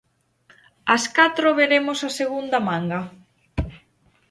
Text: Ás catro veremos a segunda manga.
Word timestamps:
Ás 0.95 1.05
catro 1.17 1.47
veremos 1.59 1.99
a 2.07 2.11
segunda 2.19 2.59
manga. 2.67 3.01